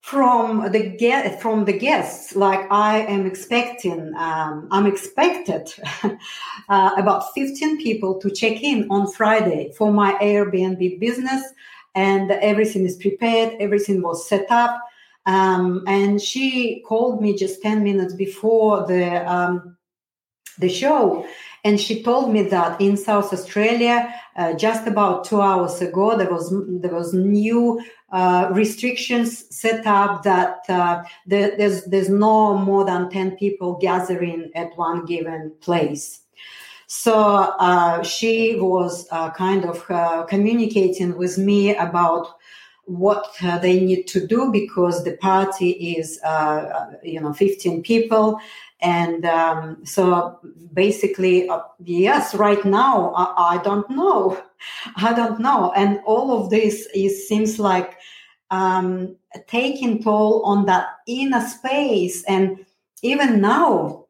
from 0.00 0.70
the 0.72 0.96
get 0.96 1.40
from 1.40 1.64
the 1.64 1.72
guests 1.72 2.36
like 2.36 2.60
i 2.70 3.00
am 3.00 3.26
expecting 3.26 4.14
um, 4.14 4.68
i'm 4.70 4.86
expected 4.86 5.72
uh, 6.68 6.90
about 6.96 7.24
15 7.34 7.82
people 7.82 8.18
to 8.20 8.30
check 8.30 8.62
in 8.62 8.86
on 8.90 9.10
friday 9.10 9.72
for 9.76 9.92
my 9.92 10.12
airbnb 10.14 11.00
business 11.00 11.42
and 11.94 12.30
everything 12.30 12.84
is 12.84 12.96
prepared 12.96 13.54
everything 13.60 14.02
was 14.02 14.28
set 14.28 14.46
up. 14.50 14.80
Um, 15.26 15.84
and 15.86 16.22
she 16.22 16.82
called 16.86 17.20
me 17.20 17.36
just 17.36 17.60
10 17.60 17.84
minutes 17.84 18.14
before 18.14 18.86
the 18.86 19.30
um, 19.30 19.76
the 20.58 20.68
show 20.68 21.26
and 21.64 21.78
she 21.80 22.02
told 22.02 22.32
me 22.32 22.42
that 22.42 22.80
in 22.80 22.96
south 22.96 23.32
australia 23.32 24.12
uh, 24.38 24.52
just 24.54 24.86
about 24.86 25.24
two 25.24 25.42
hours 25.42 25.82
ago 25.82 26.16
there 26.16 26.30
was 26.30 26.54
there 26.80 26.94
was 26.94 27.12
new 27.12 27.80
uh, 28.12 28.48
restrictions 28.52 29.44
set 29.54 29.84
up 29.86 30.22
that 30.22 30.60
uh, 30.68 31.02
there's 31.26 31.84
there's 31.86 32.08
no 32.08 32.56
more 32.56 32.84
than 32.84 33.10
10 33.10 33.36
people 33.36 33.74
gathering 33.74 34.50
at 34.54 34.70
one 34.78 35.04
given 35.04 35.52
place. 35.60 36.20
So 36.86 37.14
uh, 37.58 38.02
she 38.02 38.56
was 38.60 39.06
uh, 39.10 39.30
kind 39.32 39.66
of 39.66 40.26
communicating 40.28 41.18
with 41.18 41.36
me 41.36 41.76
about 41.76 42.28
what 42.84 43.26
they 43.60 43.80
need 43.80 44.06
to 44.06 44.26
do 44.26 44.50
because 44.50 45.04
the 45.04 45.18
party 45.18 45.70
is 45.98 46.18
you 47.02 47.20
know 47.20 47.34
15 47.34 47.82
people 47.82 48.40
and 48.80 49.24
um, 49.24 49.84
so 49.84 50.38
basically 50.72 51.48
yes 51.84 52.34
right 52.34 52.64
now 52.64 53.12
I, 53.14 53.56
I 53.56 53.62
don't 53.62 53.88
know 53.90 54.40
I 54.96 55.12
don't 55.12 55.40
know. 55.40 55.72
And 55.74 56.00
all 56.04 56.42
of 56.42 56.50
this 56.50 56.88
is 56.94 57.28
seems 57.28 57.58
like 57.58 57.98
um, 58.50 59.16
taking 59.46 60.02
toll 60.02 60.42
on 60.44 60.66
that 60.66 60.88
inner 61.06 61.46
space. 61.46 62.24
And 62.24 62.64
even 63.02 63.40
now, 63.40 64.06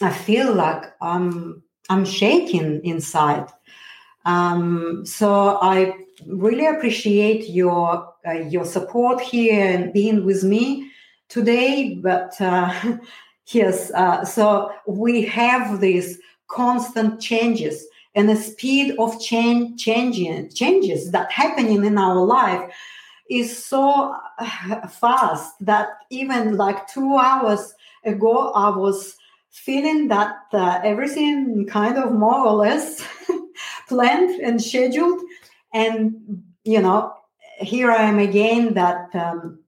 I 0.00 0.10
feel 0.10 0.52
like 0.54 0.84
I'm 1.00 1.62
I'm 1.88 2.04
shaking 2.04 2.84
inside. 2.84 3.46
Um, 4.24 5.04
so 5.04 5.58
I 5.60 5.94
really 6.26 6.66
appreciate 6.66 7.48
your 7.48 8.12
uh, 8.26 8.32
your 8.32 8.64
support 8.64 9.20
here 9.20 9.66
and 9.66 9.92
being 9.92 10.24
with 10.24 10.44
me 10.44 10.90
today. 11.28 11.98
But 12.02 12.40
uh, 12.40 12.98
yes, 13.48 13.90
uh, 13.92 14.24
so 14.24 14.72
we 14.86 15.24
have 15.26 15.80
these 15.80 16.18
constant 16.48 17.20
changes 17.20 17.86
and 18.14 18.28
the 18.28 18.36
speed 18.36 18.94
of 18.98 19.18
change 19.20 19.82
changing 19.82 20.50
changes 20.50 21.10
that 21.12 21.30
happening 21.32 21.84
in 21.84 21.96
our 21.96 22.22
life 22.24 22.70
is 23.30 23.64
so 23.64 24.14
uh, 24.38 24.86
fast 24.88 25.54
that 25.60 25.88
even 26.10 26.56
like 26.58 26.86
two 26.88 27.16
hours 27.16 27.74
ago 28.04 28.52
i 28.52 28.68
was 28.68 29.16
feeling 29.50 30.08
that 30.08 30.36
uh, 30.52 30.80
everything 30.82 31.66
kind 31.66 31.96
of 31.96 32.12
more 32.12 32.46
or 32.46 32.52
less 32.54 33.06
planned 33.88 34.30
and 34.40 34.62
scheduled. 34.62 35.20
And 35.74 36.42
you 36.64 36.80
know 36.80 37.12
here 37.58 37.90
i 37.90 38.02
am 38.02 38.18
again 38.18 38.74
that 38.74 39.14
um, 39.14 39.58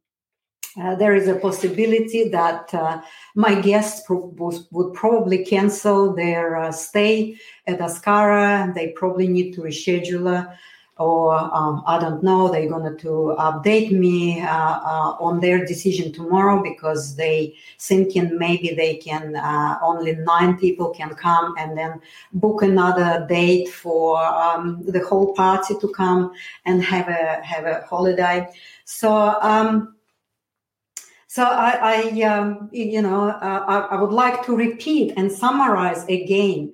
uh, 0.80 0.94
there 0.96 1.14
is 1.14 1.28
a 1.28 1.36
possibility 1.36 2.28
that 2.28 2.72
uh, 2.74 3.00
my 3.36 3.60
guests 3.60 4.02
pro- 4.06 4.34
would 4.70 4.92
probably 4.94 5.44
cancel 5.44 6.12
their 6.12 6.56
uh, 6.56 6.72
stay 6.72 7.36
at 7.66 7.78
Askara. 7.78 8.74
They 8.74 8.88
probably 8.88 9.28
need 9.28 9.52
to 9.52 9.60
reschedule, 9.60 10.52
or 10.98 11.34
um, 11.36 11.84
I 11.86 12.00
don't 12.00 12.24
know. 12.24 12.50
They're 12.50 12.68
going 12.68 12.98
to 12.98 13.36
update 13.38 13.92
me 13.92 14.40
uh, 14.40 14.46
uh, 14.46 15.16
on 15.20 15.38
their 15.38 15.64
decision 15.64 16.12
tomorrow 16.12 16.60
because 16.60 17.14
they 17.14 17.54
thinking 17.78 18.36
maybe 18.36 18.74
they 18.74 18.96
can 18.96 19.36
only 19.80 20.16
nine 20.16 20.56
people 20.56 20.90
can 20.90 21.14
come 21.14 21.54
and 21.56 21.78
then 21.78 22.00
book 22.32 22.62
another 22.62 23.24
date 23.28 23.68
for 23.68 24.18
um, 24.18 24.82
the 24.86 25.04
whole 25.04 25.34
party 25.34 25.74
to 25.80 25.88
come 25.92 26.32
and 26.64 26.82
have 26.82 27.06
a 27.06 27.40
have 27.44 27.64
a 27.64 27.82
holiday. 27.88 28.48
So. 28.84 29.36
Um, 29.40 29.94
so 31.34 31.42
I, 31.42 31.78
I 31.82 32.22
um, 32.22 32.68
you 32.70 33.02
know, 33.02 33.30
uh, 33.30 33.64
I, 33.66 33.96
I, 33.96 34.00
would 34.00 34.12
like 34.12 34.46
to 34.46 34.54
repeat 34.54 35.14
and 35.16 35.32
summarize 35.32 36.04
again. 36.04 36.72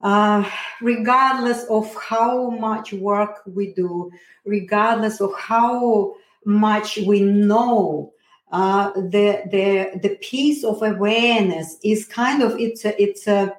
Uh, 0.00 0.42
regardless 0.82 1.62
of 1.70 1.94
how 1.94 2.50
much 2.50 2.92
work 2.92 3.42
we 3.46 3.72
do, 3.74 4.10
regardless 4.44 5.20
of 5.20 5.32
how 5.38 6.16
much 6.44 6.96
we 7.06 7.20
know, 7.20 8.12
uh, 8.50 8.90
the 8.90 9.42
the 9.52 10.00
the 10.02 10.16
piece 10.16 10.64
of 10.64 10.82
awareness 10.82 11.76
is 11.84 12.06
kind 12.06 12.42
of 12.42 12.58
it's 12.58 12.84
a, 12.84 13.00
it's 13.00 13.28
a, 13.28 13.54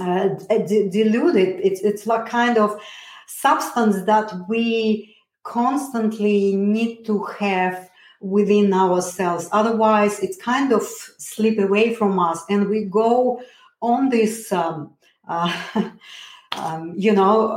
uh, 0.00 0.28
diluted. 0.48 1.60
It's 1.62 1.82
it's 1.82 2.06
like 2.06 2.24
kind 2.24 2.56
of 2.56 2.80
substance 3.26 4.06
that 4.06 4.32
we 4.48 5.14
constantly 5.42 6.56
need 6.56 7.04
to 7.04 7.24
have 7.24 7.90
within 8.24 8.72
ourselves. 8.72 9.48
Otherwise, 9.52 10.18
it's 10.20 10.38
kind 10.38 10.72
of 10.72 10.82
slip 10.82 11.58
away 11.58 11.94
from 11.94 12.18
us, 12.18 12.42
and 12.48 12.68
we 12.68 12.84
go 12.84 13.42
on 13.82 14.08
this, 14.08 14.50
um, 14.50 14.94
uh, 15.28 15.90
um, 16.52 16.94
you 16.96 17.12
know, 17.12 17.50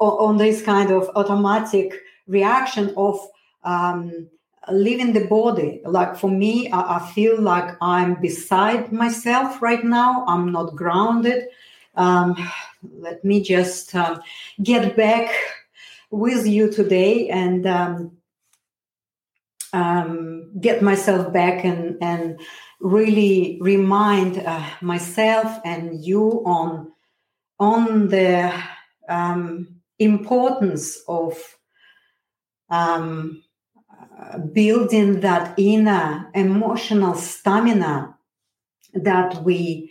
on 0.00 0.36
this 0.36 0.62
kind 0.62 0.90
of 0.90 1.10
automatic 1.16 1.94
reaction 2.26 2.92
of 2.96 3.18
um, 3.62 4.28
leaving 4.70 5.12
the 5.12 5.26
body. 5.26 5.80
Like 5.84 6.16
for 6.16 6.30
me, 6.30 6.70
I, 6.72 6.98
feel 7.14 7.40
like 7.40 7.76
I'm 7.80 8.20
beside 8.20 8.92
myself 8.92 9.62
right 9.62 9.84
now. 9.84 10.24
I'm 10.26 10.50
not 10.52 10.74
grounded. 10.74 11.48
Um, 11.96 12.36
let 12.98 13.24
me 13.24 13.42
just 13.42 13.94
um, 13.94 14.20
get 14.62 14.96
back 14.96 15.30
with 16.10 16.46
you 16.46 16.70
today 16.70 17.28
and 17.28 17.66
um, 19.74 20.50
get 20.60 20.82
myself 20.82 21.32
back 21.32 21.64
and 21.64 21.98
and 22.00 22.40
really 22.80 23.58
remind 23.60 24.38
uh, 24.38 24.64
myself 24.80 25.60
and 25.64 26.02
you 26.04 26.42
on 26.46 26.92
on 27.58 28.08
the 28.08 28.52
um, 29.08 29.68
importance 29.98 31.02
of 31.08 31.36
um, 32.70 33.42
building 34.52 35.20
that 35.20 35.54
inner 35.58 36.30
emotional 36.34 37.14
stamina 37.14 38.16
that 38.94 39.42
we 39.42 39.90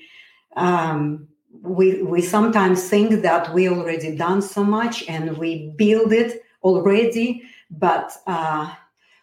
um, 0.55 1.27
we 1.61 2.01
we 2.03 2.21
sometimes 2.21 2.89
think 2.89 3.21
that 3.21 3.53
we 3.53 3.67
already 3.67 4.15
done 4.15 4.41
so 4.41 4.63
much 4.63 5.03
and 5.09 5.37
we 5.37 5.73
build 5.75 6.13
it 6.13 6.41
already 6.63 7.43
but 7.69 8.13
uh, 8.27 8.73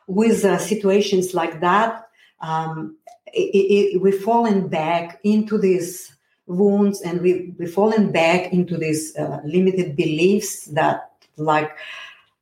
with 0.07 0.45
uh, 0.45 0.59
situations 0.59 1.35
like 1.35 1.61
that 1.61 2.07
um, 2.41 2.97
it, 3.33 3.95
it, 3.95 4.01
we're 4.01 4.13
falling 4.13 4.69
back 4.69 5.21
into 5.25 5.59
these 5.59 6.11
wounds 6.47 7.01
and 7.03 7.21
we, 7.21 7.55
we're 7.59 7.69
falling 7.69 8.11
back 8.11 8.53
into 8.53 8.77
these 8.77 9.17
uh, 9.17 9.41
limited 9.45 9.97
beliefs 9.97 10.67
that 10.67 11.13
like 11.37 11.71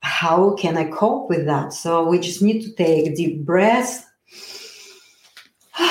how 0.00 0.54
can 0.54 0.76
I 0.76 0.84
cope 0.84 1.28
with 1.28 1.46
that? 1.46 1.72
So 1.72 2.06
we 2.06 2.18
just 2.18 2.40
need 2.40 2.62
to 2.62 2.72
take 2.72 3.16
deep 3.16 3.44
breaths. 3.44 4.04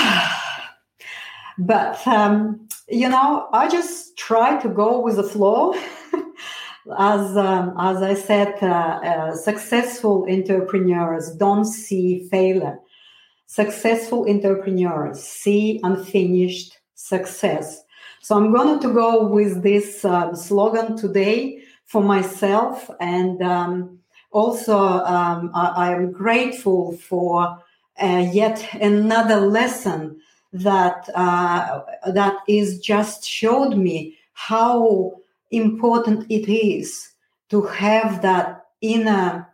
but 1.57 2.07
um, 2.07 2.67
you 2.87 3.09
know, 3.09 3.49
I 3.51 3.67
just 3.67 4.17
try 4.17 4.59
to 4.61 4.69
go 4.69 4.99
with 4.99 5.17
the 5.17 5.23
flow. 5.23 5.73
as 6.97 7.35
um, 7.35 7.75
as 7.79 8.01
I 8.01 8.13
said, 8.13 8.55
uh, 8.61 8.65
uh, 8.65 9.35
successful 9.35 10.25
entrepreneurs 10.29 11.31
don't 11.35 11.65
see 11.65 12.27
failure. 12.29 12.77
Successful 13.47 14.29
entrepreneurs 14.29 15.23
see 15.23 15.79
unfinished 15.83 16.77
success. 16.95 17.83
So 18.21 18.35
I'm 18.35 18.53
going 18.53 18.79
to 18.81 18.93
go 18.93 19.25
with 19.25 19.63
this 19.63 20.03
um, 20.03 20.35
slogan 20.35 20.97
today 20.97 21.61
for 21.85 22.03
myself. 22.03 22.89
And 22.99 23.41
um, 23.41 23.99
also, 24.31 24.77
um, 24.77 25.51
I, 25.53 25.93
am 25.93 26.11
grateful 26.11 26.97
for 26.97 27.57
uh, 28.01 28.27
yet 28.33 28.67
another 28.81 29.37
lesson 29.37 30.19
that 30.51 31.09
uh, 31.15 31.81
that 32.11 32.37
is 32.47 32.79
just 32.79 33.25
showed 33.25 33.75
me 33.77 34.17
how 34.33 35.13
important 35.51 36.25
it 36.29 36.51
is 36.51 37.09
to 37.49 37.61
have 37.63 38.21
that 38.21 38.65
inner 38.81 39.47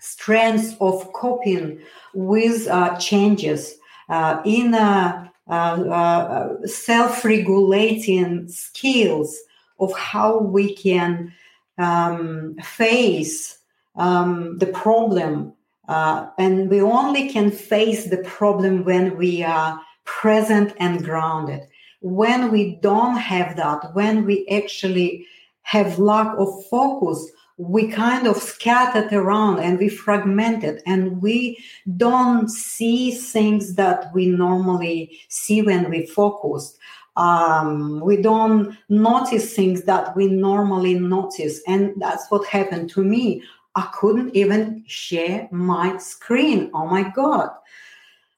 strength 0.00 0.76
of 0.80 1.12
coping 1.12 1.80
with 2.14 2.66
uh, 2.68 2.96
changes, 2.98 3.76
uh, 4.08 4.42
inner 4.44 5.30
uh, 5.48 5.52
uh, 5.52 6.66
self-regulating 6.66 8.48
skills 8.48 9.36
of 9.80 9.92
how 9.96 10.38
we 10.38 10.74
can 10.74 11.32
um, 11.78 12.56
face 12.62 13.58
um, 13.96 14.58
the 14.58 14.66
problem. 14.66 15.52
Uh, 15.88 16.28
and 16.38 16.70
we 16.70 16.80
only 16.80 17.28
can 17.28 17.50
face 17.50 18.06
the 18.06 18.18
problem 18.18 18.84
when 18.84 19.16
we 19.16 19.42
are 19.42 19.80
present 20.04 20.72
and 20.78 21.04
grounded. 21.04 21.66
When 22.02 22.50
we 22.50 22.76
don't 22.82 23.16
have 23.16 23.56
that, 23.56 23.94
when 23.94 24.24
we 24.26 24.46
actually 24.48 25.26
have 25.62 25.98
lack 25.98 26.36
of 26.36 26.48
focus, 26.66 27.30
we 27.56 27.86
kind 27.88 28.26
of 28.26 28.36
scattered 28.36 29.12
around 29.12 29.60
and 29.60 29.78
we 29.78 29.88
fragmented 29.88 30.82
and 30.86 31.22
we 31.22 31.58
don't 31.96 32.48
see 32.50 33.12
things 33.12 33.74
that 33.74 34.12
we 34.12 34.26
normally 34.26 35.20
see 35.28 35.62
when 35.62 35.88
we 35.88 36.06
focus. 36.06 36.76
Um, 37.16 38.00
we 38.00 38.16
don't 38.16 38.76
notice 38.88 39.54
things 39.54 39.82
that 39.82 40.16
we 40.16 40.26
normally 40.26 40.94
notice. 40.94 41.60
And 41.68 41.92
that's 41.98 42.28
what 42.30 42.46
happened 42.46 42.90
to 42.90 43.04
me. 43.04 43.42
I 43.74 43.88
couldn't 43.94 44.34
even 44.34 44.82
share 44.86 45.48
my 45.52 45.98
screen. 45.98 46.70
Oh 46.74 46.86
my 46.86 47.04
god 47.10 47.50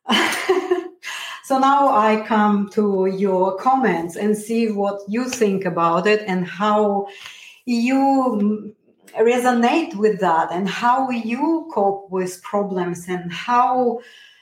so 1.45 1.59
now 1.59 1.89
i 1.89 2.25
come 2.27 2.69
to 2.71 3.07
your 3.07 3.57
comments 3.59 4.17
and 4.17 4.37
see 4.37 4.71
what 4.73 5.01
you 5.09 5.29
think 5.29 5.65
about 5.65 6.07
it 6.07 6.23
and 6.27 6.47
how 6.47 7.07
you 7.67 8.75
resonate 9.19 9.95
with 9.95 10.21
that 10.21 10.51
and 10.53 10.69
how 10.69 11.11
you 11.11 11.71
cope 11.73 12.11
with 12.11 12.43
problems 12.43 13.09
and 13.09 13.33
how 13.33 14.01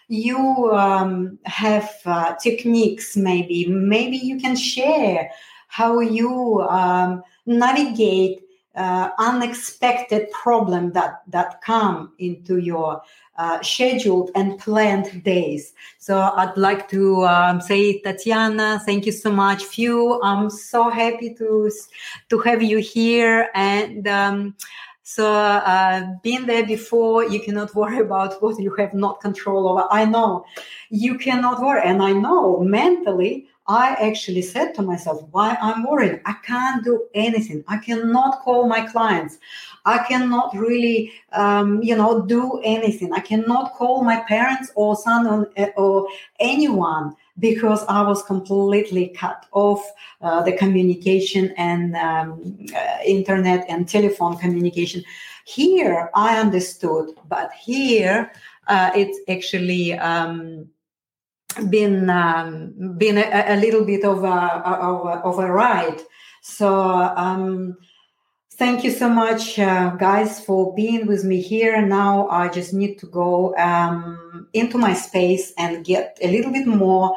you 0.09 0.71
um, 0.73 1.39
have 1.47 1.91
uh, 2.05 2.35
techniques 2.35 3.17
maybe. 3.17 3.67
Maybe 3.67 4.19
you 4.19 4.39
can 4.39 4.57
share 4.57 5.31
how 5.69 6.01
you 6.01 6.61
um, 6.69 7.23
navigate 7.47 8.43
uh, 8.75 9.11
unexpected 9.19 10.31
problem 10.31 10.93
that 10.93 11.23
that 11.29 11.61
come 11.63 12.13
into 12.19 12.59
your 12.59 13.03
uh, 13.37 13.63
scheduled 13.63 14.31
and 14.35 14.59
planned 14.59 15.23
days. 15.25 15.73
So 15.99 16.21
I'd 16.21 16.57
like 16.57 16.89
to 16.91 17.25
um, 17.25 17.61
say, 17.61 18.01
Tatiana, 18.01 18.81
thank 18.85 19.07
you 19.07 19.13
so 19.13 19.31
much. 19.31 19.65
Few, 19.65 20.21
I'm 20.23 20.51
so 20.51 20.91
happy 20.91 21.35
to 21.35 21.71
to 22.29 22.39
have 22.41 22.63
you 22.63 22.79
here 22.79 23.49
and. 23.55 24.07
Um, 24.07 24.55
so, 25.05 25.31
uh, 25.31 26.07
being 26.23 26.47
there 26.47 26.65
before, 26.65 27.25
you 27.25 27.41
cannot 27.41 27.75
worry 27.81 27.99
about 27.99 28.41
what 28.41 28.59
you 28.61 28.73
have 28.77 28.95
not 28.95 29.21
control 29.21 29.69
over. 29.69 29.87
I 29.91 30.05
know 30.05 30.47
you 30.91 31.19
cannot 31.19 31.61
worry. 31.61 31.83
And 31.85 32.03
I 32.03 32.13
know 32.13 32.61
mentally, 32.61 33.49
I 33.73 33.95
actually 34.09 34.43
said 34.43 34.75
to 34.75 34.83
myself, 34.83 35.23
why 35.31 35.57
I'm 35.59 35.85
worried? 35.85 36.21
I 36.27 36.35
can't 36.45 36.85
do 36.85 37.07
anything. 37.15 37.65
I 37.69 37.79
cannot 37.79 38.41
call 38.43 38.69
my 38.69 38.83
clients. 38.83 39.39
I 39.87 39.99
cannot 40.05 40.55
really, 40.55 41.11
um, 41.33 41.83
you 41.83 41.97
know, 41.97 42.21
do 42.21 42.61
anything. 42.65 43.15
I 43.15 43.21
cannot 43.21 43.73
call 43.73 44.05
my 44.05 44.19
parents 44.29 44.71
or 44.75 44.95
son 44.95 45.27
or, 45.27 45.51
or 45.79 46.07
anyone 46.39 47.17
because 47.39 47.83
I 47.89 48.03
was 48.03 48.23
completely 48.25 49.09
cut 49.09 49.47
off 49.53 49.83
uh, 50.21 50.43
the 50.43 50.53
communication 50.53 51.55
and 51.57 51.97
um, 51.97 52.67
uh, 52.77 52.99
internet 53.07 53.65
and 53.71 53.89
telephone 53.89 54.37
communication. 54.37 55.03
Here, 55.47 56.11
I 56.15 56.39
understood, 56.39 57.17
but 57.27 57.51
here 57.53 58.33
uh, 58.67 58.91
it's 58.95 59.19
actually 59.31 59.95
um, 59.95 60.69
been 61.71 62.11
um, 62.11 62.97
been 62.99 63.19
a, 63.19 63.45
a, 63.49 63.57
little 63.57 63.85
bit 63.85 64.05
of 64.05 64.25
a, 64.25 64.63
of 64.65 65.07
a, 65.07 65.21
of 65.25 65.39
a 65.39 65.51
ride. 65.51 66.01
So 66.43 66.69
um, 66.69 67.77
Thank 68.63 68.85
you 68.85 68.91
so 68.91 69.09
much, 69.09 69.59
uh, 69.59 69.91
guys, 69.97 70.39
for 70.45 70.75
being 70.75 71.07
with 71.07 71.25
me 71.25 71.41
here. 71.41 71.81
Now 71.81 72.29
I 72.29 72.49
just 72.49 72.75
need 72.75 72.99
to 72.99 73.07
go 73.07 73.57
um, 73.57 74.47
into 74.53 74.77
my 74.77 74.93
space 74.93 75.53
and 75.57 75.85
get 75.85 76.19
a 76.23 76.31
little 76.31 76.53
bit 76.53 76.67
more 76.67 77.17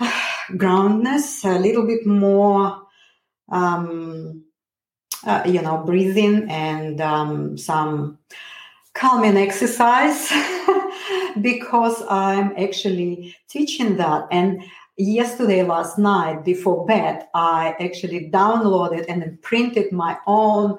groundness, 0.58 1.44
a 1.44 1.58
little 1.58 1.86
bit 1.86 2.04
more, 2.04 2.82
um, 3.50 4.44
uh, 5.24 5.42
you 5.46 5.62
know, 5.62 5.84
breathing 5.86 6.50
and 6.50 7.00
um, 7.00 7.56
some 7.56 8.18
calming 8.96 9.36
exercise 9.36 10.32
because 11.40 12.02
I'm 12.08 12.52
actually 12.56 13.36
teaching 13.48 13.96
that. 13.98 14.26
And 14.30 14.62
yesterday 14.96 15.62
last 15.62 15.98
night 15.98 16.42
before 16.42 16.86
bed 16.86 17.28
i 17.34 17.74
actually 17.80 18.30
downloaded 18.30 19.04
and 19.10 19.40
printed 19.42 19.92
my 19.92 20.16
own 20.26 20.78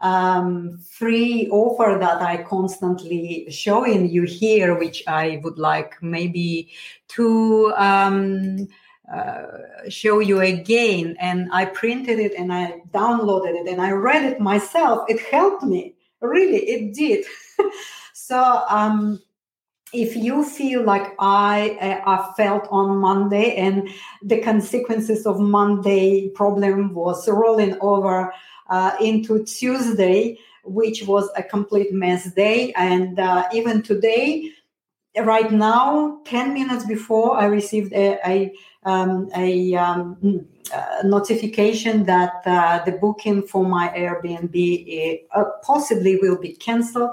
um, 0.00 0.78
free 0.78 1.46
offer 1.50 1.98
that 2.00 2.22
i 2.22 2.42
constantly 2.44 3.46
showing 3.50 4.08
you 4.08 4.22
here 4.22 4.74
which 4.78 5.02
i 5.06 5.38
would 5.44 5.58
like 5.58 5.96
maybe 6.00 6.70
to 7.08 7.74
um, 7.76 8.66
uh, 9.14 9.42
show 9.88 10.18
you 10.18 10.40
again. 10.40 11.16
And 11.18 11.48
i 11.50 11.64
printed 11.64 12.18
it 12.18 12.34
and 12.34 12.52
i 12.52 12.80
downloaded 12.92 13.54
it 13.54 13.66
and 13.66 13.80
i 13.80 13.90
read 13.90 14.22
it 14.22 14.38
myself. 14.38 15.08
It 15.08 15.18
helped 15.20 15.62
me 15.62 15.94
really 16.20 16.58
it 16.58 16.94
did. 16.94 17.24
So 18.28 18.62
um, 18.68 19.22
if 19.94 20.14
you 20.14 20.44
feel 20.44 20.82
like 20.82 21.14
I, 21.18 21.78
uh, 21.80 22.02
I 22.04 22.32
felt 22.36 22.68
on 22.70 22.98
Monday 22.98 23.56
and 23.56 23.88
the 24.22 24.42
consequences 24.42 25.24
of 25.24 25.40
Monday 25.40 26.28
problem 26.34 26.92
was 26.92 27.26
rolling 27.26 27.78
over 27.80 28.34
uh, 28.68 28.96
into 29.00 29.44
Tuesday, 29.44 30.36
which 30.64 31.04
was 31.04 31.30
a 31.36 31.42
complete 31.42 31.90
mess 31.90 32.30
day, 32.34 32.70
and 32.76 33.18
uh, 33.18 33.48
even 33.54 33.80
today, 33.80 34.50
right 35.16 35.50
now, 35.50 36.20
ten 36.26 36.52
minutes 36.52 36.84
before 36.84 37.38
I 37.38 37.46
received 37.46 37.94
a 37.94 38.18
a, 38.28 38.52
um, 38.88 39.28
a 39.36 39.74
um, 39.74 40.46
notification 41.04 42.04
that 42.04 42.42
uh, 42.46 42.84
the 42.84 42.92
booking 42.92 43.42
for 43.42 43.64
my 43.64 43.88
Airbnb 43.88 45.20
uh, 45.34 45.44
possibly 45.62 46.16
will 46.16 46.38
be 46.38 46.54
cancelled. 46.54 47.10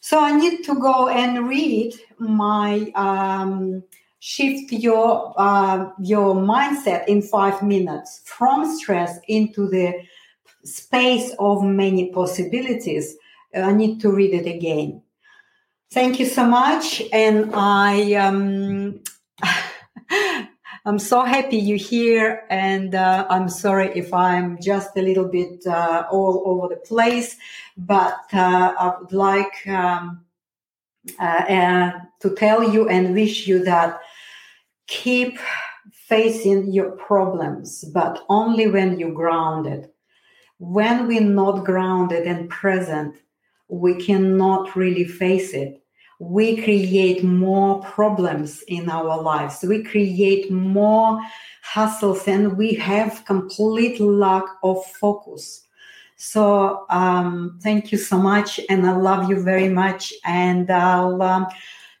So 0.00 0.20
I 0.20 0.32
need 0.36 0.64
to 0.64 0.74
go 0.74 1.08
and 1.08 1.48
read 1.48 1.94
my 2.18 2.92
um, 2.94 3.82
shift 4.20 4.72
your 4.72 5.34
uh, 5.36 5.90
your 5.98 6.34
mindset 6.34 7.06
in 7.08 7.22
five 7.22 7.62
minutes 7.62 8.20
from 8.24 8.58
stress 8.78 9.18
into 9.28 9.68
the 9.68 9.94
space 10.64 11.34
of 11.38 11.62
many 11.62 12.12
possibilities. 12.12 13.16
I 13.54 13.72
need 13.72 14.00
to 14.00 14.10
read 14.10 14.34
it 14.34 14.46
again. 14.46 15.02
Thank 15.90 16.18
you 16.18 16.26
so 16.26 16.44
much, 16.44 17.02
and 17.12 17.54
I 17.54 18.14
um, 18.14 19.00
I'm 20.86 20.98
so 20.98 21.24
happy 21.24 21.56
you're 21.56 21.78
here, 21.78 22.44
and 22.50 22.94
uh, 22.94 23.26
I'm 23.30 23.48
sorry 23.48 23.90
if 23.94 24.12
I'm 24.12 24.60
just 24.60 24.94
a 24.98 25.00
little 25.00 25.26
bit 25.26 25.66
uh, 25.66 26.06
all 26.10 26.42
over 26.44 26.74
the 26.74 26.80
place, 26.80 27.36
but 27.78 28.20
uh, 28.34 28.74
I 28.78 28.94
would 29.00 29.12
like 29.12 29.66
um, 29.66 30.22
uh, 31.18 31.22
uh, 31.22 31.92
to 32.20 32.34
tell 32.34 32.70
you 32.70 32.86
and 32.90 33.14
wish 33.14 33.46
you 33.46 33.64
that 33.64 34.00
keep 34.86 35.38
facing 35.90 36.70
your 36.70 36.90
problems, 36.90 37.84
but 37.94 38.22
only 38.28 38.66
when 38.66 38.98
you're 38.98 39.12
grounded. 39.14 39.88
When 40.58 41.06
we're 41.06 41.22
not 41.22 41.64
grounded 41.64 42.26
and 42.26 42.50
present, 42.50 43.16
we 43.68 43.94
cannot 44.04 44.76
really 44.76 45.04
face 45.04 45.54
it 45.54 45.83
we 46.30 46.62
create 46.62 47.22
more 47.22 47.80
problems 47.82 48.62
in 48.68 48.88
our 48.88 49.20
lives. 49.20 49.62
We 49.62 49.82
create 49.82 50.50
more 50.50 51.20
hassles 51.64 52.26
and 52.26 52.56
we 52.56 52.74
have 52.74 53.24
complete 53.24 54.00
lack 54.00 54.44
of 54.62 54.84
focus. 54.86 55.62
So 56.16 56.86
um, 56.90 57.58
thank 57.62 57.92
you 57.92 57.98
so 57.98 58.18
much, 58.18 58.60
and 58.70 58.86
I 58.86 58.96
love 58.96 59.28
you 59.28 59.42
very 59.42 59.68
much. 59.68 60.12
And 60.24 60.70
I'll 60.70 61.20
um, 61.20 61.46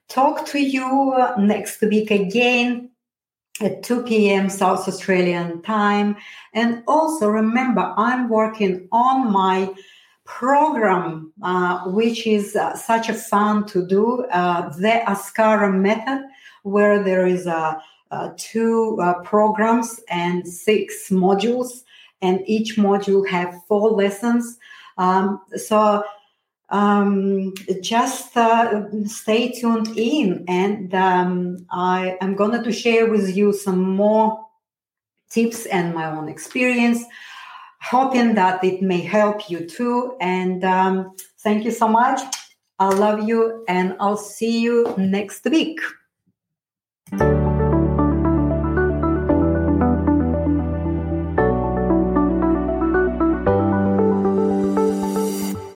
talk 0.08 0.46
to 0.46 0.58
you 0.58 1.16
next 1.38 1.80
week 1.82 2.10
again 2.10 2.90
at 3.60 3.82
2 3.82 4.02
p.m. 4.04 4.48
South 4.48 4.88
Australian 4.88 5.62
time. 5.62 6.16
And 6.52 6.82
also 6.86 7.28
remember, 7.28 7.92
I'm 7.96 8.28
working 8.28 8.88
on 8.92 9.32
my 9.32 9.72
program, 10.24 11.32
uh, 11.42 11.84
which 11.90 12.26
is 12.26 12.56
uh, 12.56 12.76
such 12.76 13.08
a 13.08 13.14
fun 13.14 13.66
to 13.66 13.86
do, 13.86 14.24
uh, 14.32 14.68
the 14.70 15.02
Askara 15.06 15.72
method, 15.72 16.26
where 16.62 17.02
there 17.02 17.26
is 17.26 17.46
uh, 17.46 17.74
uh, 18.10 18.30
two 18.36 18.98
uh, 19.00 19.14
programs 19.22 20.00
and 20.08 20.46
six 20.46 21.10
modules, 21.10 21.82
and 22.22 22.40
each 22.46 22.76
module 22.76 23.26
have 23.28 23.54
four 23.68 23.90
lessons. 23.90 24.58
Um, 24.96 25.40
so 25.56 26.04
um, 26.70 27.52
just 27.82 28.32
stay 29.06 29.52
tuned 29.52 29.88
in, 29.96 30.44
and 30.48 30.94
um, 30.94 31.66
I 31.70 32.16
am 32.20 32.34
going 32.34 32.62
to 32.62 32.72
share 32.72 33.10
with 33.10 33.36
you 33.36 33.52
some 33.52 33.82
more 33.82 34.40
tips 35.28 35.66
and 35.66 35.94
my 35.94 36.06
own 36.06 36.28
experience 36.28 37.04
hoping 37.84 38.34
that 38.34 38.62
it 38.64 38.82
may 38.82 39.00
help 39.00 39.50
you 39.50 39.66
too. 39.66 40.16
And 40.20 40.64
um, 40.64 41.14
thank 41.40 41.64
you 41.64 41.70
so 41.70 41.88
much. 41.88 42.20
I 42.78 42.88
love 42.88 43.28
you, 43.28 43.64
and 43.68 43.94
I'll 44.00 44.16
see 44.16 44.60
you 44.60 44.92
next 44.96 45.44
week. 45.44 45.80